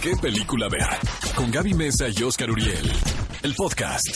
qué 0.00 0.16
película 0.16 0.68
ver. 0.68 0.88
Con 1.34 1.50
Gaby 1.50 1.74
Mesa 1.74 2.06
y 2.08 2.22
Oscar 2.22 2.50
Uriel. 2.50 2.92
El 3.42 3.54
podcast. 3.54 4.06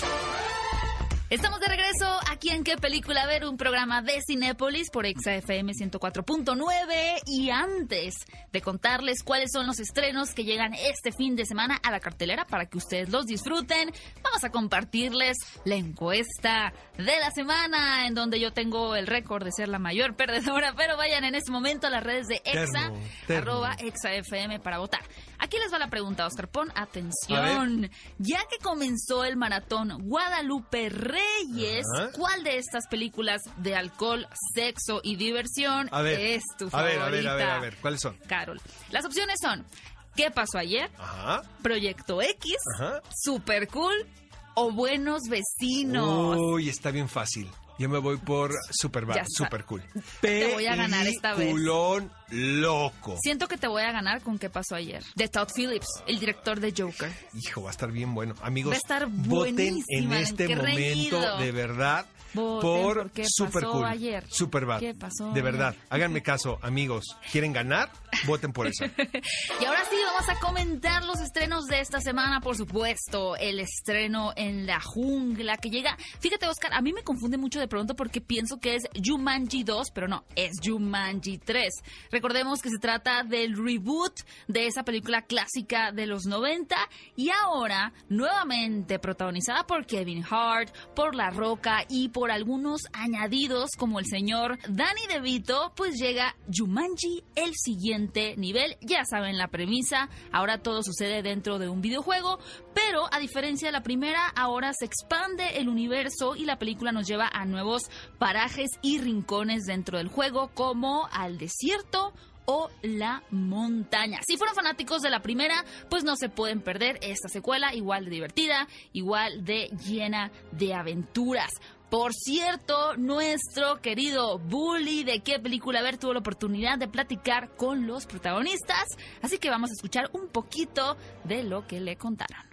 Estamos 1.33 1.61
de 1.61 1.67
regreso 1.67 2.21
aquí 2.31 2.51
en 2.51 2.63
¿Qué 2.63 2.77
película 2.77 3.25
ver? 3.27 3.47
Un 3.47 3.57
programa 3.57 4.03
de 4.03 4.21
Cinépolis 4.21 4.91
por 4.91 5.07
XFM 5.07 5.73
104.9 5.73 7.23
y 7.27 7.49
antes 7.49 8.17
de 8.53 8.61
contarles 8.61 9.23
cuáles 9.23 9.51
son 9.51 9.67
los 9.67 9.81
estrenos 9.81 10.35
que 10.35 10.45
llegan 10.45 10.75
este 10.75 11.11
fin 11.11 11.35
de 11.35 11.47
semana 11.47 11.81
a 11.83 11.91
la 11.91 12.01
cartelera 12.01 12.45
para 12.45 12.67
que 12.67 12.77
ustedes 12.77 13.09
los 13.09 13.25
disfruten, 13.25 13.91
vamos 14.23 14.45
a 14.45 14.51
compartirles 14.51 15.39
la 15.65 15.77
encuesta 15.77 16.75
de 16.99 17.19
la 17.19 17.31
semana 17.31 18.07
en 18.07 18.13
donde 18.13 18.39
yo 18.39 18.53
tengo 18.53 18.95
el 18.95 19.07
récord 19.07 19.43
de 19.43 19.53
ser 19.53 19.69
la 19.69 19.79
mayor 19.79 20.15
perdedora, 20.17 20.75
pero 20.77 20.99
vayan 20.99 21.25
en 21.25 21.35
este 21.35 21.51
momento 21.51 21.87
a 21.87 21.91
las 21.91 22.05
redes 22.05 22.27
de 22.27 22.43
EXA, 22.45 22.93
arroba 23.35 23.75
EXAFM 23.79 24.61
para 24.61 24.81
votar. 24.81 25.01
Aquí 25.43 25.57
les 25.59 25.73
va 25.73 25.79
la 25.81 25.91
pregunta, 25.91 26.25
Oscar, 26.25 26.47
pon 26.49 26.71
atención. 26.77 27.91
Ya 28.19 28.39
que 28.49 28.59
comenzó 28.63 29.25
el 29.25 29.37
maratón 29.37 29.99
Guadalupe 30.09 30.89
Reyes, 30.89 31.85
Ajá. 31.97 32.13
¿cuál 32.13 32.45
de 32.45 32.59
estas 32.59 32.87
películas 32.87 33.43
de 33.57 33.75
alcohol, 33.75 34.29
sexo 34.55 35.01
y 35.03 35.17
diversión 35.17 35.89
A 35.91 36.01
ver, 36.03 36.21
es 36.21 36.43
tu 36.57 36.69
a 36.73 36.83
ver, 36.83 36.99
favorita? 36.99 37.07
a 37.07 37.11
ver, 37.11 37.27
a 37.27 37.35
ver, 37.35 37.51
a 37.51 37.59
ver, 37.61 37.77
¿cuáles 37.79 38.01
son? 38.01 38.17
Carol. 38.29 38.61
Las 38.93 39.05
opciones 39.05 39.41
son 39.43 39.67
¿Qué 40.15 40.31
pasó 40.31 40.59
ayer? 40.59 40.91
Ajá, 40.97 41.43
Proyecto 41.61 42.23
X, 42.23 42.55
ajá. 42.77 43.03
Super 43.13 43.67
Cool 43.67 44.07
o 44.55 44.71
Buenos 44.71 45.23
Vecinos. 45.29 46.37
Uy, 46.39 46.69
está 46.69 46.91
bien 46.93 47.09
fácil. 47.09 47.51
Yo 47.79 47.89
me 47.89 47.99
voy 47.99 48.17
por 48.19 48.53
super, 48.71 49.07
Ya 49.07 49.23
está. 49.23 49.25
super 49.29 49.65
cool. 49.65 49.83
Te 50.21 50.53
voy 50.53 50.67
a 50.67 50.77
ganar 50.77 51.07
esta 51.07 51.31
vez. 51.35 51.39
Peliculón 51.49 52.11
loco. 52.31 53.17
Siento 53.23 53.49
que 53.49 53.57
te 53.57 53.67
voy 53.67 53.83
a 53.83 53.93
ganar 53.93 54.21
con 54.23 54.39
¿Qué 54.39 54.51
pasó 54.51 54.75
ayer? 54.75 55.03
De 55.15 55.29
Todd 55.29 55.49
Phillips, 55.55 55.87
el 56.07 56.19
director 56.19 56.61
de 56.61 56.73
Joker. 56.77 57.13
Hijo, 57.35 57.63
va 57.63 57.71
a 57.71 57.73
estar 57.73 57.91
bien 57.91 58.15
bueno. 58.15 58.35
Amigos, 58.43 58.73
Va 58.73 58.77
a 58.77 58.79
estar 58.79 59.07
voten 59.07 59.59
en 59.59 59.75
buenísima, 59.85 60.21
este 60.21 60.47
qué 60.47 60.57
momento 60.57 60.77
reñido. 61.21 61.39
de 61.39 61.53
verdad 61.53 62.07
Voten 62.35 62.61
por 62.83 62.97
por 62.99 63.11
qué 63.11 63.25
Super 63.27 63.63
pasó 63.63 63.73
Cool. 63.73 63.85
ayer. 63.85 64.25
Super 64.31 64.67
Bad. 64.67 64.81
¿Qué 64.81 64.95
pasó 64.95 65.25
De 65.27 65.31
ayer? 65.41 65.45
verdad, 65.45 65.75
háganme 65.91 66.23
caso, 66.23 66.59
amigos. 66.63 67.05
¿Quieren 67.31 67.53
ganar? 67.53 67.91
Voten 68.27 68.53
por 68.53 68.67
eso. 68.67 68.85
Y 69.61 69.65
ahora 69.65 69.85
sí, 69.91 69.97
vamos 70.05 70.29
a 70.29 70.39
comentar 70.41 71.05
los 71.05 71.21
estrenos 71.21 71.67
de 71.67 71.81
esta 71.81 72.01
semana, 72.01 72.41
por 72.41 72.57
supuesto. 72.57 73.37
El 73.37 73.61
estreno 73.61 74.33
en 74.37 74.67
la 74.67 74.81
jungla 74.81 75.57
que 75.57 75.71
llega. 75.71 75.97
Fíjate, 76.21 76.49
Oscar, 76.49 76.73
a 76.75 76.81
mí 76.81 76.93
me 76.93 77.03
confunde 77.03 77.37
mucho 77.39 77.61
de 77.61 77.69
pronto 77.69 77.95
porque 77.95 78.21
pienso 78.21 78.59
que 78.59 78.75
es 78.77 78.83
Jumanji 79.05 79.63
2, 79.65 79.91
pero 79.93 80.09
no, 80.09 80.25
es 80.37 80.53
Jumanji 80.65 81.39
3. 81.39 81.69
Recordemos 82.11 82.61
que 82.61 82.71
se 82.71 82.79
trata 82.79 83.23
del 83.23 83.57
reboot 83.57 84.21
de 84.49 84.67
esa 84.67 84.83
película 84.85 85.23
clásica 85.23 85.93
de 85.93 86.07
los 86.07 86.25
90 86.27 86.77
y 87.17 87.31
ahora 87.31 87.93
nuevamente 88.09 88.99
protagonizada 88.99 89.67
por 89.67 89.87
Kevin 89.87 90.25
Hart, 90.29 90.75
por 90.95 91.15
La 91.15 91.31
Roca 91.31 91.85
y 91.89 92.09
por 92.09 92.22
algunos 92.31 92.83
añadidos 92.93 93.71
como 93.77 93.99
el 93.99 94.07
señor 94.07 94.59
Danny 94.69 95.07
DeVito, 95.09 95.73
pues 95.75 95.97
llega 95.97 96.37
Jumanji 96.53 97.25
el 97.35 97.55
siguiente 97.55 98.37
nivel. 98.37 98.77
Ya 98.81 99.05
saben 99.05 99.39
la 99.39 99.49
premisa, 99.49 100.09
ahora 100.31 100.59
todo 100.59 100.83
sucede 100.83 101.23
dentro 101.23 101.59
de 101.59 101.69
un 101.69 101.81
videojuego, 101.81 102.39
pero 102.75 103.07
a 103.13 103.19
diferencia 103.19 103.69
de 103.69 103.73
la 103.73 103.83
primera, 103.83 104.27
ahora 104.37 104.73
se 104.73 104.85
expande 104.85 105.59
el 105.59 105.69
universo 105.69 106.37
y 106.37 106.45
la 106.45 106.59
película 106.59 106.93
nos 106.93 107.07
lleva 107.07 107.29
a 107.33 107.45
nuevos 107.45 107.91
parajes 108.19 108.71
y 108.83 108.99
rincones 108.99 109.65
dentro 109.65 109.99
del 109.99 110.09
juego 110.09 110.51
como 110.55 111.09
al 111.13 111.39
desierto 111.39 112.13
o 112.45 112.71
la 112.83 113.23
montaña. 113.31 114.21
Si 114.27 114.37
fueron 114.37 114.55
fanáticos 114.55 115.03
de 115.03 115.11
la 115.11 115.23
primera, 115.23 115.65
pues 115.89 116.05
no 116.05 116.17
se 116.17 116.29
pueden 116.29 116.61
perder 116.61 116.99
esta 117.03 117.29
secuela, 117.29 117.75
igual 117.75 118.05
de 118.05 118.11
divertida, 118.11 118.69
igual 118.93 119.45
de 119.45 119.69
llena 119.85 120.31
de 120.53 120.75
aventuras. 120.75 121.51
Por 121.91 122.15
cierto, 122.15 122.97
nuestro 122.97 123.83
querido 123.83 124.39
Bully 124.39 125.05
de 125.05 125.21
qué 125.21 125.39
película 125.39 125.83
ver 125.83 125.99
tuvo 125.99 126.15
la 126.15 126.21
oportunidad 126.21 126.79
de 126.79 126.89
platicar 126.89 127.55
con 127.55 127.87
los 127.87 128.07
protagonistas, 128.07 128.85
así 129.21 129.37
que 129.37 129.51
vamos 129.51 129.69
a 129.71 129.75
escuchar 129.75 130.09
un 130.15 130.29
poquito 130.29 130.97
de 131.25 131.43
lo 131.43 131.67
que 131.67 131.81
le 131.81 131.97
contaron. 131.97 132.52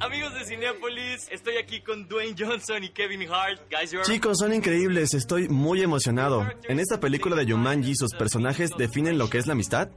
Amigos 0.00 0.32
de 0.32 0.44
Cinepolis, 0.46 1.28
estoy 1.30 1.58
aquí 1.58 1.82
con 1.82 2.08
Dwayne 2.08 2.34
Johnson 2.38 2.82
y 2.82 2.88
Kevin 2.88 3.28
Hart. 3.30 3.60
Guys, 3.70 3.94
Chicos, 4.04 4.38
son 4.38 4.54
increíbles, 4.54 5.12
estoy 5.12 5.48
muy 5.50 5.82
emocionado. 5.82 6.46
En 6.64 6.80
esta 6.80 6.98
película 7.00 7.36
de 7.36 7.50
Jumanji, 7.50 7.94
sus 7.94 8.14
personajes 8.14 8.70
definen 8.78 9.18
lo 9.18 9.28
que 9.28 9.36
es 9.36 9.46
la 9.46 9.52
amistad. 9.52 9.90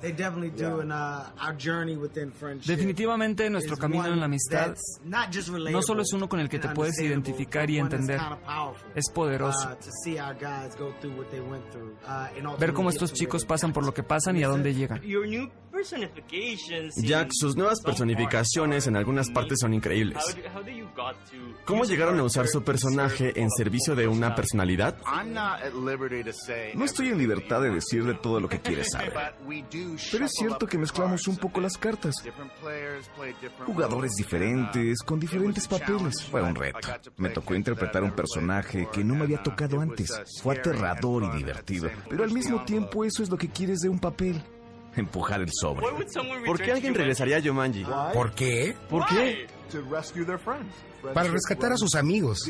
They 0.00 0.10
definitely 0.10 0.50
do, 0.50 0.80
and 0.80 0.90
uh, 0.90 1.30
our 1.40 1.54
journey 1.56 1.96
within 1.96 2.32
friendship. 2.32 2.66
Definitivamente 2.66 3.48
nuestro 3.50 3.76
camino 3.76 4.06
en 4.06 4.18
la 4.18 4.24
amistad 4.24 4.74
no 5.04 5.80
solo 5.80 6.02
es 6.02 6.12
uno 6.12 6.28
con 6.28 6.40
el 6.40 6.48
que 6.48 6.58
te 6.58 6.70
puedes 6.70 6.98
identificar 6.98 7.70
y 7.70 7.78
entender. 7.78 8.18
Es 8.96 9.10
poderoso. 9.10 9.68
Uh, 9.68 10.08
uh, 12.48 12.58
Ver 12.58 12.72
cómo 12.72 12.90
estos 12.90 13.12
chicos 13.12 13.44
pasan 13.44 13.72
por 13.72 13.84
lo 13.84 13.94
que 13.94 14.02
pasan 14.02 14.36
y 14.36 14.42
a 14.42 14.48
dónde 14.48 14.74
llegan. 14.74 15.00
Jack, 16.96 17.30
sus 17.32 17.56
nuevas 17.56 17.80
personificaciones 17.80 18.86
en 18.86 18.96
algunas 18.96 19.30
partes 19.30 19.58
son 19.60 19.74
increíbles. 19.74 20.36
¿Cómo 21.64 21.84
llegaron 21.84 22.18
a 22.18 22.24
usar 22.24 22.46
su 22.48 22.62
personaje 22.62 23.32
en 23.40 23.50
servicio 23.50 23.94
de 23.94 24.08
una 24.08 24.34
personalidad? 24.34 24.96
No 26.74 26.84
estoy 26.84 27.08
en 27.08 27.18
libertad 27.18 27.62
de 27.62 27.70
decirle 27.70 28.14
todo 28.14 28.40
lo 28.40 28.48
que 28.48 28.60
quieres 28.60 28.90
saber. 28.90 29.12
Pero 30.12 30.24
es 30.24 30.32
cierto 30.32 30.66
que 30.66 30.78
mezclamos 30.78 31.26
un 31.28 31.36
poco 31.36 31.60
las 31.60 31.76
cartas. 31.76 32.14
Jugadores 33.66 34.12
diferentes, 34.12 34.98
con 35.02 35.20
diferentes 35.20 35.68
papeles. 35.68 36.22
Fue 36.30 36.42
un 36.42 36.54
reto. 36.54 36.88
Me 37.16 37.30
tocó 37.30 37.54
interpretar 37.54 38.02
un 38.02 38.12
personaje 38.12 38.88
que 38.92 39.04
no 39.04 39.14
me 39.14 39.22
había 39.22 39.42
tocado 39.42 39.80
antes. 39.80 40.10
Fue 40.42 40.56
aterrador 40.56 41.24
y 41.24 41.36
divertido. 41.38 41.90
Pero 42.08 42.24
al 42.24 42.32
mismo 42.32 42.64
tiempo 42.64 43.04
eso 43.04 43.22
es 43.22 43.30
lo 43.30 43.36
que 43.36 43.48
quieres 43.48 43.80
de 43.80 43.88
un 43.88 43.98
papel. 43.98 44.42
Empujar 44.96 45.40
el 45.40 45.50
sobre. 45.52 45.86
¿Por 46.46 46.58
qué 46.58 46.66
to 46.66 46.72
alguien 46.72 46.94
regresaría 46.94 47.38
a 47.38 47.42
Jumanji? 47.42 47.84
¿Por 48.12 48.32
qué? 48.32 48.74
¿Por 48.88 49.06
qué? 49.06 49.46
Para 51.14 51.30
rescatar 51.30 51.72
a 51.72 51.76
sus 51.76 51.94
amigos. 51.94 52.48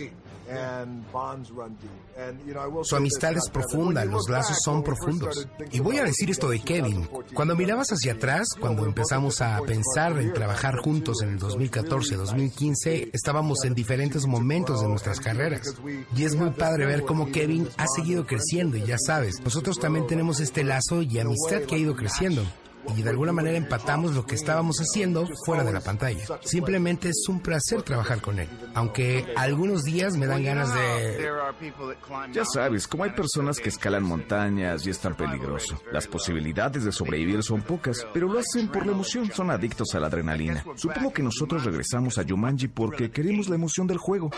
Su 2.82 2.96
amistad 2.96 3.32
es 3.36 3.48
profunda, 3.50 4.04
los 4.04 4.28
lazos 4.28 4.58
son 4.62 4.82
profundos. 4.82 5.48
Y 5.70 5.80
voy 5.80 5.98
a 5.98 6.04
decir 6.04 6.30
esto 6.30 6.48
de 6.48 6.60
Kevin. 6.60 7.08
Cuando 7.34 7.56
mirabas 7.56 7.88
hacia 7.88 8.14
atrás, 8.14 8.48
cuando 8.58 8.84
empezamos 8.84 9.40
a 9.40 9.60
pensar 9.60 10.18
en 10.18 10.32
trabajar 10.32 10.76
juntos 10.76 11.22
en 11.22 11.30
el 11.30 11.38
2014-2015, 11.38 13.10
estábamos 13.12 13.64
en 13.64 13.74
diferentes 13.74 14.26
momentos 14.26 14.82
de 14.82 14.88
nuestras 14.88 15.20
carreras. 15.20 15.74
Y 16.16 16.24
es 16.24 16.34
muy 16.34 16.50
padre 16.50 16.86
ver 16.86 17.02
cómo 17.02 17.30
Kevin 17.30 17.68
ha 17.76 17.86
seguido 17.86 18.26
creciendo 18.26 18.76
y 18.76 18.84
ya 18.84 18.96
sabes, 18.98 19.40
nosotros 19.42 19.78
también 19.78 20.06
tenemos 20.06 20.40
este 20.40 20.64
lazo 20.64 21.02
y 21.02 21.18
amistad 21.18 21.62
que 21.62 21.76
ha 21.76 21.78
ido 21.78 21.96
creciendo. 21.96 22.42
Y 22.96 23.02
de 23.02 23.10
alguna 23.10 23.32
manera 23.32 23.56
empatamos 23.56 24.14
lo 24.14 24.26
que 24.26 24.34
estábamos 24.34 24.78
haciendo 24.78 25.26
fuera 25.44 25.64
de 25.64 25.72
la 25.72 25.80
pantalla. 25.80 26.24
Simplemente 26.42 27.08
es 27.08 27.24
un 27.28 27.40
placer 27.40 27.82
trabajar 27.82 28.20
con 28.20 28.38
él. 28.38 28.48
Aunque 28.74 29.26
algunos 29.36 29.84
días 29.84 30.16
me 30.16 30.26
dan 30.26 30.44
ganas 30.44 30.74
de... 30.74 31.28
Ya 32.32 32.44
sabes, 32.44 32.88
como 32.88 33.04
hay 33.04 33.10
personas 33.10 33.58
que 33.58 33.68
escalan 33.68 34.02
montañas 34.02 34.86
y 34.86 34.90
es 34.90 34.98
tan 34.98 35.14
peligroso. 35.14 35.80
Las 35.92 36.06
posibilidades 36.06 36.84
de 36.84 36.92
sobrevivir 36.92 37.42
son 37.42 37.62
pocas, 37.62 38.06
pero 38.12 38.28
lo 38.28 38.38
hacen 38.38 38.68
por 38.68 38.86
la 38.86 38.92
emoción, 38.92 39.30
son 39.32 39.50
adictos 39.50 39.94
a 39.94 40.00
la 40.00 40.08
adrenalina. 40.08 40.64
Supongo 40.76 41.12
que 41.12 41.22
nosotros 41.22 41.64
regresamos 41.64 42.18
a 42.18 42.24
Jumanji 42.28 42.68
porque 42.68 43.10
queremos 43.10 43.48
la 43.48 43.56
emoción 43.56 43.86
del 43.86 43.98
juego. 43.98 44.30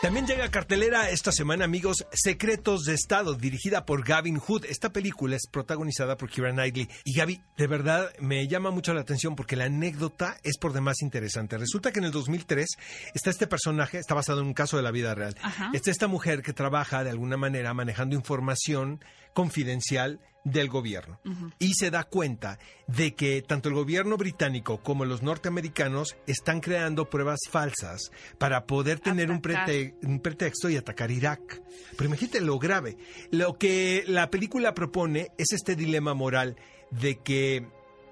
También 0.00 0.28
llega 0.28 0.44
a 0.44 0.50
cartelera 0.52 1.10
esta 1.10 1.32
semana, 1.32 1.64
amigos, 1.64 2.06
Secretos 2.12 2.84
de 2.84 2.94
Estado, 2.94 3.34
dirigida 3.34 3.84
por 3.84 4.04
Gavin 4.04 4.38
Hood. 4.38 4.64
Esta 4.66 4.92
película 4.92 5.34
es 5.34 5.48
protagonizada 5.50 6.16
por 6.16 6.30
Keira 6.30 6.52
Knightley. 6.52 6.88
Y 7.04 7.14
Gaby, 7.14 7.42
de 7.56 7.66
verdad, 7.66 8.12
me 8.20 8.46
llama 8.46 8.70
mucho 8.70 8.94
la 8.94 9.00
atención 9.00 9.34
porque 9.34 9.56
la 9.56 9.64
anécdota 9.64 10.36
es 10.44 10.56
por 10.56 10.72
demás 10.72 11.02
interesante. 11.02 11.58
Resulta 11.58 11.90
que 11.90 11.98
en 11.98 12.04
el 12.04 12.12
2003 12.12 12.68
está 13.12 13.30
este 13.30 13.48
personaje, 13.48 13.98
está 13.98 14.14
basado 14.14 14.40
en 14.40 14.46
un 14.46 14.54
caso 14.54 14.76
de 14.76 14.84
la 14.84 14.92
vida 14.92 15.16
real. 15.16 15.34
Ajá. 15.42 15.72
Está 15.74 15.90
esta 15.90 16.06
mujer 16.06 16.42
que 16.42 16.52
trabaja 16.52 17.02
de 17.02 17.10
alguna 17.10 17.36
manera 17.36 17.74
manejando 17.74 18.14
información 18.14 19.00
confidencial 19.38 20.18
del 20.42 20.68
gobierno. 20.68 21.20
Y 21.60 21.74
se 21.74 21.90
da 21.92 22.02
cuenta 22.02 22.58
de 22.88 23.14
que 23.14 23.40
tanto 23.42 23.68
el 23.68 23.74
gobierno 23.76 24.16
británico 24.16 24.82
como 24.82 25.04
los 25.04 25.22
norteamericanos 25.22 26.16
están 26.26 26.60
creando 26.60 27.08
pruebas 27.08 27.38
falsas 27.48 28.10
para 28.38 28.64
poder 28.66 28.98
tener 28.98 29.30
un, 29.30 29.40
prete- 29.42 29.94
un 30.02 30.18
pretexto 30.18 30.68
y 30.70 30.76
atacar 30.76 31.12
Irak. 31.12 31.62
Pero 31.96 32.08
imagínate 32.08 32.40
lo 32.40 32.58
grave. 32.58 32.96
Lo 33.30 33.58
que 33.58 34.02
la 34.08 34.28
película 34.30 34.74
propone 34.74 35.28
es 35.38 35.52
este 35.52 35.76
dilema 35.76 36.14
moral 36.14 36.56
de 36.90 37.18
que, 37.18 37.66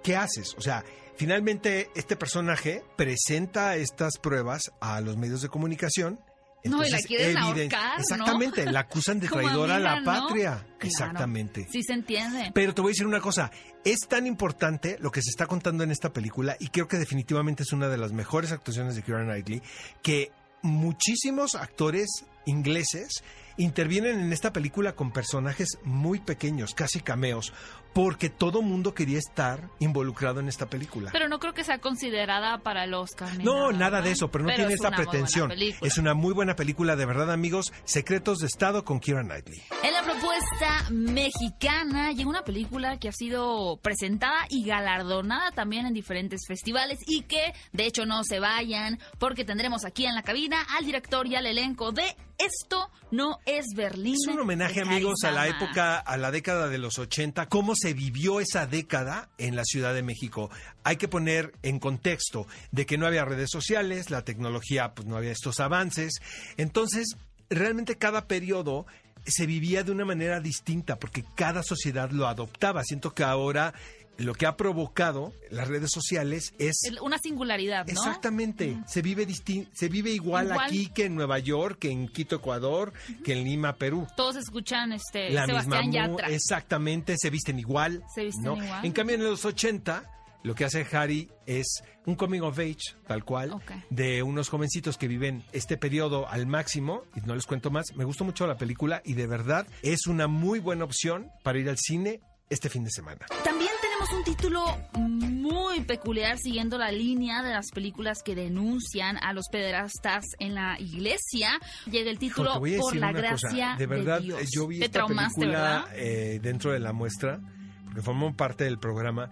¿qué 0.05 0.14
haces? 0.17 0.55
O 0.58 0.61
sea, 0.61 0.84
finalmente 1.17 1.88
este 1.96 2.14
personaje 2.14 2.84
presenta 2.96 3.76
estas 3.76 4.19
pruebas 4.19 4.62
a 4.81 5.00
los 5.00 5.17
medios 5.17 5.43
de 5.43 5.49
comunicación 5.49 6.20
No, 6.64 6.84
y 6.84 6.90
la 6.90 6.98
quieren 7.00 7.36
eviden- 7.36 7.72
ahorcar, 7.72 7.94
¿no? 7.98 8.00
Exactamente, 8.02 8.64
la 8.66 8.80
acusan 8.80 9.20
de 9.20 9.28
traidora 9.28 9.76
a 9.76 9.78
la 9.78 9.92
amiga, 9.92 10.14
¿no? 10.14 10.20
patria. 10.26 10.50
Claro. 10.52 10.76
Exactamente. 10.80 11.66
Sí 11.70 11.82
se 11.82 11.92
entiende. 11.92 12.50
Pero 12.52 12.74
te 12.74 12.80
voy 12.82 12.90
a 12.90 12.92
decir 12.92 13.06
una 13.06 13.20
cosa, 13.20 13.50
es 13.84 14.00
tan 14.08 14.26
importante 14.26 14.96
lo 15.00 15.10
que 15.12 15.22
se 15.22 15.30
está 15.30 15.46
contando 15.46 15.84
en 15.84 15.92
esta 15.92 16.12
película 16.12 16.56
y 16.58 16.68
creo 16.68 16.88
que 16.88 16.96
definitivamente 16.98 17.62
es 17.62 17.72
una 17.72 17.88
de 17.88 17.98
las 17.98 18.12
mejores 18.12 18.50
actuaciones 18.50 18.96
de 18.96 19.02
Keira 19.02 19.22
Knightley 19.24 19.62
que 20.02 20.32
muchísimos 20.62 21.54
actores 21.54 22.08
ingleses 22.46 23.22
intervienen 23.56 24.20
en 24.20 24.32
esta 24.32 24.52
película 24.52 24.94
con 24.94 25.12
personajes 25.12 25.78
muy 25.84 26.20
pequeños, 26.20 26.74
casi 26.74 27.00
cameos, 27.00 27.52
porque 27.92 28.28
todo 28.28 28.60
mundo 28.60 28.92
quería 28.92 29.18
estar 29.18 29.70
involucrado 29.78 30.40
en 30.40 30.48
esta 30.48 30.66
película. 30.66 31.10
Pero 31.12 31.28
no 31.28 31.38
creo 31.38 31.54
que 31.54 31.64
sea 31.64 31.78
considerada 31.78 32.58
para 32.58 32.84
el 32.84 32.92
Oscar. 32.92 33.42
No, 33.42 33.72
nada, 33.72 33.86
nada 33.86 34.02
de 34.02 34.10
eso, 34.10 34.30
pero 34.30 34.44
no 34.44 34.54
tiene 34.54 34.74
es 34.74 34.80
esta 34.80 34.90
pretensión. 34.90 35.50
Es 35.80 35.96
una 35.96 36.12
muy 36.12 36.34
buena 36.34 36.56
película, 36.56 36.94
de 36.94 37.06
verdad, 37.06 37.32
amigos. 37.32 37.72
Secretos 37.84 38.38
de 38.38 38.48
Estado 38.48 38.84
con 38.84 39.00
Keira 39.00 39.22
Knightley. 39.22 39.62
En 39.82 39.94
la 39.94 40.02
propuesta 40.02 40.90
mexicana 40.90 42.12
llegó 42.12 42.28
una 42.28 42.44
película 42.44 42.98
que 42.98 43.08
ha 43.08 43.12
sido 43.12 43.78
presentada 43.82 44.46
y 44.50 44.64
galardonada 44.64 45.52
también 45.52 45.86
en 45.86 45.94
diferentes 45.94 46.42
festivales 46.46 46.98
y 47.06 47.22
que 47.22 47.54
de 47.72 47.86
hecho 47.86 48.04
no 48.04 48.24
se 48.24 48.40
vayan 48.40 48.98
porque 49.18 49.44
tendremos 49.44 49.86
aquí 49.86 50.04
en 50.04 50.14
la 50.14 50.22
cabina 50.22 50.58
al 50.76 50.84
director 50.84 51.26
y 51.26 51.36
al 51.36 51.46
elenco 51.46 51.92
de 51.92 52.14
Esto 52.38 52.90
no 53.10 53.38
es 53.46 53.66
Berlín. 53.75 54.14
Es 54.14 54.26
un 54.26 54.40
homenaje, 54.40 54.81
amigos, 54.81 55.22
a 55.25 55.31
la 55.31 55.46
época, 55.46 55.98
a 55.98 56.16
la 56.16 56.31
década 56.31 56.69
de 56.69 56.78
los 56.78 56.98
80, 56.98 57.46
cómo 57.46 57.75
se 57.76 57.94
vivió 57.94 58.40
esa 58.40 58.66
década 58.66 59.31
en 59.38 59.54
la 59.54 59.64
Ciudad 59.64 59.94
de 59.94 60.02
México. 60.02 60.50
Hay 60.82 60.96
que 60.96 61.08
poner 61.08 61.52
en 61.62 61.78
contexto 61.78 62.46
de 62.72 62.84
que 62.87 62.98
no 62.98 63.06
había 63.06 63.25
redes 63.25 63.50
sociales, 63.50 64.10
la 64.10 64.25
tecnología, 64.25 64.94
pues 64.94 65.06
no 65.06 65.16
había 65.16 65.31
estos 65.31 65.60
avances. 65.60 66.14
Entonces, 66.56 67.16
realmente 67.48 67.96
cada 67.96 68.26
periodo 68.26 68.84
se 69.25 69.46
vivía 69.46 69.84
de 69.84 69.92
una 69.92 70.04
manera 70.04 70.40
distinta 70.40 70.99
porque 70.99 71.25
cada 71.37 71.62
sociedad 71.62 72.10
lo 72.10 72.26
adoptaba. 72.26 72.82
Siento 72.84 73.14
que 73.14 73.22
ahora 73.22 73.75
lo 74.18 74.34
que 74.34 74.46
ha 74.46 74.56
provocado 74.56 75.32
las 75.50 75.68
redes 75.68 75.90
sociales 75.92 76.54
es 76.58 76.76
Una 77.02 77.18
singularidad, 77.18 77.86
¿no? 77.86 77.92
Exactamente, 77.92 78.78
se 78.86 79.02
vive 79.02 79.26
distin- 79.26 79.68
se 79.74 79.88
vive 79.88 80.10
igual, 80.10 80.46
Igual. 80.46 80.66
aquí 80.66 80.88
que 80.88 81.04
en 81.04 81.14
Nueva 81.14 81.38
York, 81.38 81.78
que 81.80 81.90
en 81.90 82.08
Quito, 82.08 82.36
Ecuador, 82.36 82.92
que 83.24 83.32
en 83.34 83.44
Lima, 83.44 83.76
Perú. 83.76 84.06
Todos 84.16 84.36
escuchan 84.36 84.92
este 84.92 85.30
La 85.30 85.46
Sebastián 85.46 85.86
misma 85.90 86.06
Yatra. 86.08 86.28
exactamente, 86.30 87.16
se 87.18 87.30
visten 87.30 87.58
igual. 87.58 88.02
Se 88.14 88.24
visten 88.24 88.44
¿no? 88.44 88.56
igual. 88.62 88.84
En 88.84 88.92
cambio 88.92 89.16
en 89.16 89.24
los 89.24 89.44
80 89.44 90.10
lo 90.42 90.54
que 90.54 90.64
hace 90.64 90.86
Harry 90.92 91.28
es 91.44 91.82
un 92.04 92.14
coming 92.14 92.40
of 92.40 92.56
age, 92.60 92.94
tal 93.08 93.24
cual, 93.24 93.60
de 93.90 94.22
unos 94.22 94.48
jovencitos 94.48 94.96
que 94.96 95.08
viven 95.08 95.44
este 95.52 95.76
periodo 95.76 96.28
al 96.28 96.46
máximo, 96.46 97.02
y 97.16 97.20
no 97.26 97.34
les 97.34 97.46
cuento 97.46 97.70
más, 97.72 97.86
me 97.96 98.04
gustó 98.04 98.22
mucho 98.24 98.46
la 98.46 98.56
película 98.56 99.02
y 99.04 99.14
de 99.14 99.26
verdad 99.26 99.66
es 99.82 100.06
una 100.06 100.28
muy 100.28 100.60
buena 100.60 100.84
opción 100.84 101.30
para 101.42 101.58
ir 101.58 101.68
al 101.68 101.78
cine 101.78 102.20
este 102.48 102.68
fin 102.68 102.84
de 102.84 102.90
semana. 102.92 103.26
También 103.42 103.72
tenemos 103.96 104.12
un 104.12 104.25
título 104.25 104.64
muy 104.98 105.81
peculiar 105.81 106.38
siguiendo 106.38 106.76
la 106.76 106.90
línea 106.90 107.43
de 107.43 107.50
las 107.50 107.70
películas 107.70 108.22
que 108.22 108.34
denuncian 108.34 109.16
a 109.22 109.32
los 109.32 109.48
pederastas 109.48 110.25
en 110.38 110.54
la 110.54 110.78
iglesia. 110.78 111.58
Llega 111.90 112.10
el 112.10 112.19
título 112.19 112.66
Hijo, 112.66 112.82
Por 112.82 112.96
la 112.96 113.12
cosa, 113.12 113.20
gracia 113.22 113.76
de 113.78 113.87
verdad, 113.87 114.20
Dios. 114.20 114.43
yo 114.52 114.66
vi 114.66 114.81
Te 114.81 114.87
esta 114.87 115.06
película 115.06 115.88
eh, 115.94 116.40
dentro 116.43 116.72
de 116.72 116.81
la 116.81 116.93
muestra, 116.93 117.40
porque 117.84 118.02
formó 118.02 118.34
parte 118.37 118.64
del 118.64 118.78
programa. 118.78 119.31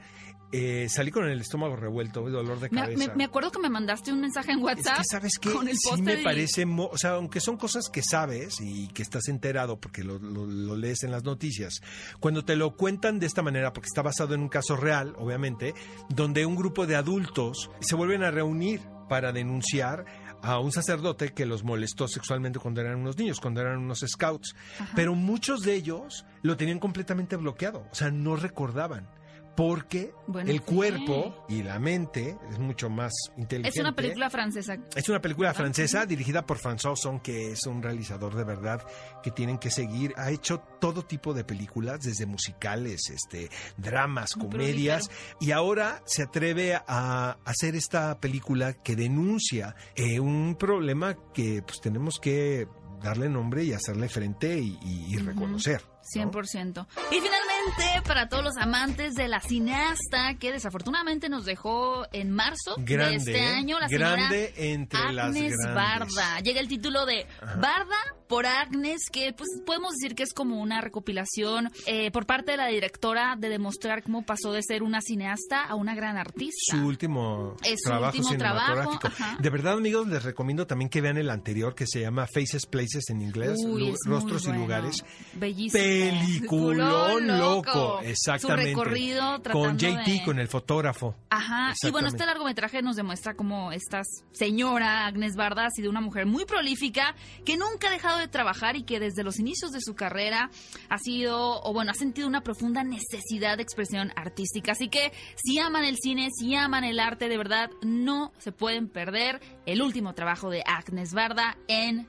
Eh, 0.57 0.89
salí 0.89 1.11
con 1.11 1.25
el 1.29 1.41
estómago 1.41 1.75
revuelto, 1.75 2.29
dolor 2.31 2.61
de 2.61 2.71
cabeza. 2.71 3.09
me- 3.09 3.15
me 3.17 3.25
acuerdo 3.25 3.51
que 3.51 3.59
me 3.59 3.69
mandaste 3.69 4.13
un 4.13 4.21
mensaje 4.21 4.53
en 4.53 4.63
WhatsApp. 4.63 5.01
Es 5.01 5.09
que 5.09 5.17
sabes 5.17 5.39
con 5.39 5.69
el 5.69 5.77
sí 5.77 6.01
me 6.01 6.21
y- 6.21 6.25
parece, 6.25 6.65
mo- 6.65 6.89
o 6.93 6.97
sea, 6.97 7.13
aunque 7.13 7.41
son 7.41 7.57
cosas 7.57 7.89
que 7.89 8.03
sabes 8.03 8.61
y 8.61 8.87
que 8.89 9.03
estás 9.03 9.27
enterado 9.29 9.81
porque 9.81 10.05
lo, 10.05 10.19
lo- 10.21 10.47
lo 10.47 10.77
lees 10.77 11.03
en 11.03 11.11
las 11.11 11.25
noticias, 11.25 11.81
cuando 12.21 12.45
te 12.45 12.55
lo 12.55 12.77
cuentan 12.77 13.19
de 13.19 13.27
esta 13.27 13.43
manera, 13.43 13.73
porque 13.73 13.89
está 13.89 14.03
basado 14.03 14.35
en 14.35 14.43
un 14.43 14.49
caso 14.49 14.77
real, 14.77 15.15
obviamente, 15.19 15.75
donde 16.09 16.47
un 16.47 16.55
grupo 16.55 16.87
de 16.87 16.95
adultos 16.97 17.71
se 17.81 17.97
vuelven 17.97 18.23
a 18.23 18.31
reunir 18.31 18.81
para 19.09 19.33
denunciar 19.33 20.05
a 20.43 20.59
un 20.61 20.71
sacerdote 20.73 21.33
que 21.33 21.47
los 21.47 21.65
molestó 21.65 22.07
sexualmente 22.07 22.59
cuando 22.59 22.81
eran 22.81 22.97
unos 23.01 23.17
niños, 23.19 23.41
cuando 23.41 23.61
eran 23.61 23.79
unos 23.79 24.05
scouts, 24.07 24.55
pero 24.95 25.15
muchos 25.15 25.63
de 25.63 25.75
ellos 25.75 26.27
lo 26.43 26.57
tenían 26.57 26.79
completamente 26.79 27.35
bloqueado, 27.37 27.87
o 27.91 27.95
sea, 27.95 28.11
no 28.11 28.37
recordaban. 28.37 29.09
Porque 29.57 30.13
Bueno, 30.27 30.51
el 30.51 30.59
sí. 30.59 30.65
cuerpo 30.65 31.47
y 31.49 31.63
la 31.63 31.79
mente 31.79 32.37
es 32.51 32.59
mucho 32.59 32.91
más 32.91 33.13
inteligente. 33.37 33.69
Es 33.79 33.81
una 33.81 33.95
película 33.95 34.29
francesa. 34.29 34.77
Es 34.97 35.09
una 35.09 35.21
película 35.21 35.55
francesa 35.55 36.07
dirigida 36.07 36.45
por 36.45 36.59
François 36.59 36.93
Ozon, 36.93 37.21
que 37.21 37.53
es 37.53 37.65
un 37.67 37.81
realizador 37.83 38.35
de 38.35 38.43
verdad 38.45 38.83
que 39.23 39.31
tienen 39.31 39.59
que 39.59 39.71
seguir. 39.71 40.13
Ha 40.17 40.31
hecho 40.33 40.59
todo 40.81 41.05
tipo 41.05 41.35
de 41.35 41.45
películas, 41.45 42.01
desde 42.01 42.27
musicales, 42.27 43.11
este, 43.11 43.49
dramas, 43.77 44.37
Muy 44.37 44.49
comedias, 44.49 45.09
y 45.41 45.53
ahora 45.53 46.03
se 46.05 46.25
atreve 46.25 46.75
a 46.75 47.39
hacer 47.45 47.77
esta 47.77 48.19
película 48.19 48.73
que 48.73 48.97
denuncia 48.97 49.77
eh, 49.95 50.19
un 50.19 50.57
problema 50.59 51.17
que 51.33 51.63
pues 51.63 51.81
tenemos 51.81 52.19
que 52.19 52.67
darle 53.03 53.29
nombre 53.29 53.63
y 53.63 53.73
hacerle 53.73 54.09
frente 54.09 54.59
y, 54.59 54.79
y- 54.83 55.15
y 55.15 55.17
reconocer. 55.19 55.83
¿No? 56.17 56.31
100%. 56.31 56.87
Y 57.11 57.15
finalmente, 57.21 58.07
para 58.07 58.29
todos 58.29 58.45
los 58.45 58.57
amantes 58.57 59.15
de 59.15 59.29
la 59.29 59.41
cineasta 59.41 60.35
que 60.39 60.53
desafortunadamente 60.53 61.29
nos 61.29 61.45
dejó 61.45 62.07
en 62.13 62.31
marzo 62.31 62.75
Grande, 62.79 63.25
de 63.25 63.33
este 63.33 63.41
año, 63.41 63.79
la 63.79 63.89
señora 63.89 64.11
grande 64.13 64.55
entre 64.57 65.13
las 65.13 65.27
Agnes 65.27 65.53
grandes. 65.57 65.75
Barda. 65.75 66.41
Llega 66.41 66.61
el 66.61 66.69
título 66.69 67.07
de 67.07 67.27
Barda 67.41 67.97
por 68.29 68.47
Agnes, 68.47 69.03
que 69.13 69.33
pues 69.37 69.49
podemos 69.67 69.93
decir 69.95 70.15
que 70.17 70.23
es 70.23 70.33
como 70.33 70.61
una 70.61 70.81
recopilación 70.81 71.71
eh, 71.87 72.11
por 72.11 72.27
parte 72.27 72.53
de 72.53 72.57
la 72.57 72.67
directora 72.69 73.37
de 73.39 73.49
demostrar 73.49 74.03
cómo 74.03 74.23
pasó 74.25 74.53
de 74.53 74.63
ser 74.63 74.83
una 74.83 75.01
cineasta 75.03 75.63
a 75.63 75.75
una 75.75 75.95
gran 75.95 76.17
artista. 76.17 76.77
Su 76.77 76.87
último 76.87 77.57
Es 77.63 77.81
su 77.83 77.91
trabajo 77.91 78.17
último 78.17 78.29
cinematográfico. 78.31 78.99
trabajo. 79.11 79.43
De 79.43 79.51
verdad, 79.51 79.75
amigos, 79.75 80.07
les 80.09 80.23
recomiendo 80.23 80.67
también 80.67 80.89
que 80.89 81.01
vean 81.01 81.19
el 81.19 81.31
anterior 81.31 81.75
que 81.75 81.87
se 81.87 82.01
llama 82.01 82.27
Faces, 82.27 82.67
Places 82.67 83.05
en 83.11 83.21
inglés, 83.23 83.59
Uy, 83.65 83.95
Rostros 84.07 84.43
y 84.45 84.47
bueno. 84.47 84.63
Lugares. 84.63 85.05
Bellísimo. 85.35 85.83
Peliculón 86.11 87.27
loco, 87.39 87.99
Su 88.03 88.09
exactamente. 88.09 88.71
recorrido 88.71 89.43
con 89.53 89.79
JT, 89.79 90.11
de- 90.11 90.23
con 90.25 90.39
el 90.39 90.49
fotógrafo. 90.49 91.15
Ajá, 91.31 91.75
y 91.83 91.91
bueno, 91.91 92.09
este 92.09 92.27
largometraje 92.27 92.83
nos 92.83 92.97
demuestra 92.97 93.35
cómo 93.35 93.73
esta 93.73 94.03
señora 94.33 95.07
Agnes 95.07 95.37
Barda 95.37 95.67
ha 95.67 95.71
sido 95.71 95.91
una 95.91 96.01
mujer 96.01 96.27
muy 96.27 96.45
prolífica, 96.45 97.15
que 97.45 97.57
nunca 97.57 97.89
ha 97.89 97.91
dejado 97.91 98.19
de 98.19 98.29
trabajar 98.29 98.77
y 98.77 98.85
que 98.85 99.01
desde 99.01 99.23
los 99.25 99.39
inicios 99.39 99.73
de 99.73 99.81
su 99.81 99.95
carrera 99.95 100.51
ha 100.89 100.99
sido, 100.99 101.61
o 101.63 101.73
bueno, 101.73 101.91
ha 101.91 101.95
sentido 101.95 102.29
una 102.29 102.43
profunda 102.43 102.85
necesidad 102.85 103.57
de 103.57 103.63
expresión 103.63 104.13
artística. 104.17 104.73
Así 104.73 104.89
que 104.89 105.13
si 105.37 105.59
aman 105.59 105.85
el 105.85 105.97
cine, 105.97 106.29
si 106.39 106.55
aman 106.55 106.85
el 106.85 107.01
arte, 107.01 107.29
de 107.29 107.37
verdad, 107.39 107.71
no 107.83 108.33
se 108.39 108.53
pueden 108.53 108.89
perder 108.89 109.41
el 109.67 109.83
último 109.83 110.15
trabajo 110.15 110.51
de 110.51 110.63
Agnes 110.67 111.13
Barda 111.13 111.57
en 111.69 112.09